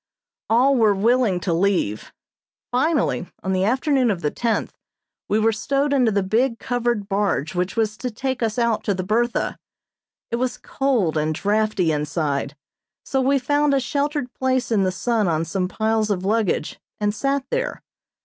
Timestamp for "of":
4.09-4.21, 16.09-16.25